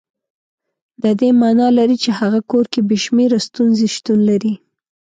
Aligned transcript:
د 1.03 1.05
دې 1.19 1.29
معنا 1.41 1.67
لري 1.77 1.97
چې 2.03 2.09
هغه 2.19 2.39
کور 2.51 2.65
کې 2.71 2.79
بې 2.87 2.97
شمېره 3.05 3.39
ستونزې 3.47 3.87
شتون 3.95 4.19
لري. 4.29 4.53